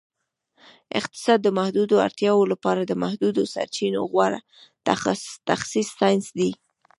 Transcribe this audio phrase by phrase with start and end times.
[0.99, 4.39] اقتصاد د محدودو اړتیاوو لپاره د محدودو سرچینو غوره
[5.49, 6.51] تخصیص ساینس دی